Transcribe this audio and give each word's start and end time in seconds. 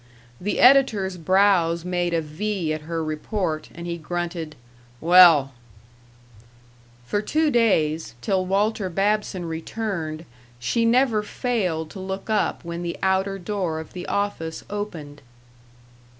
The 0.41 0.59
editor's 0.59 1.15
brows 1.15 1.85
made 1.85 2.11
a 2.11 2.21
V 2.23 2.73
at 2.73 2.81
her 2.89 3.03
report, 3.03 3.69
and 3.75 3.85
he 3.85 3.99
grunted, 3.99 4.55
"Well" 4.99 5.53
For 7.05 7.21
two 7.21 7.51
days, 7.51 8.15
till 8.19 8.43
Walter 8.43 8.89
Babson 8.89 9.45
returned, 9.45 10.25
she 10.57 10.85
never 10.85 11.21
failed 11.21 11.91
to 11.91 11.99
look 11.99 12.31
up 12.31 12.65
when 12.65 12.81
the 12.81 12.97
outer 13.03 13.37
door 13.37 13.79
of 13.79 13.93
the 13.93 14.07
office 14.07 14.63
opened. 14.71 15.21